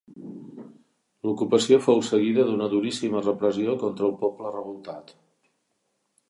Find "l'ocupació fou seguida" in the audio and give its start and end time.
1.27-2.45